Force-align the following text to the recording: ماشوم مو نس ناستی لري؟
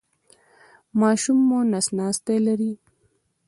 ماشوم 0.99 1.37
مو 1.47 1.59
نس 1.71 1.87
ناستی 1.97 2.37
لري؟ 2.45 2.71